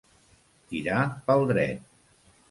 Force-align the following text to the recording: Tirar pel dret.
Tirar 0.71 1.03
pel 1.27 1.45
dret. 1.51 1.85